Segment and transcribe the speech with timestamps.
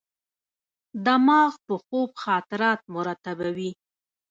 [1.05, 3.71] دماغ په خوب خاطرات مرتبوي.